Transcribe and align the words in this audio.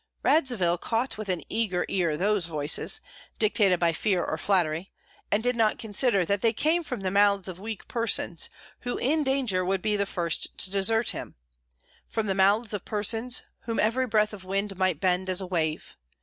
Radzivill 0.23 0.79
caught 0.79 1.15
with 1.15 1.29
an 1.29 1.43
eager 1.47 1.85
ear 1.87 2.17
those 2.17 2.47
voices, 2.47 3.01
dictated 3.37 3.79
by 3.79 3.93
fear 3.93 4.23
or 4.25 4.35
flattery, 4.35 4.91
and 5.31 5.43
did 5.43 5.55
not 5.55 5.77
consider 5.77 6.25
that 6.25 6.41
they 6.41 6.51
came 6.53 6.83
from 6.83 7.01
the 7.01 7.11
mouths 7.11 7.47
of 7.47 7.59
weak 7.59 7.87
persons, 7.87 8.49
who 8.79 8.97
in 8.97 9.23
danger 9.23 9.63
would 9.63 9.83
be 9.83 9.95
the 9.95 10.07
first 10.07 10.57
to 10.57 10.71
desert 10.71 11.09
him, 11.11 11.35
from 12.07 12.25
the 12.25 12.33
mouths 12.33 12.73
of 12.73 12.83
persons 12.83 13.43
whom 13.65 13.79
every 13.79 14.07
breath 14.07 14.33
of 14.33 14.43
wind 14.43 14.75
might 14.75 14.99
bend 14.99 15.29
as 15.29 15.39
a 15.39 15.45
wave. 15.45 15.95